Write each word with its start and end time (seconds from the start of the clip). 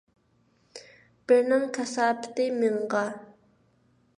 بىرنىڭ 1.31 1.67
كاساپىتى 1.77 2.49
مىڭغا. 2.63 3.03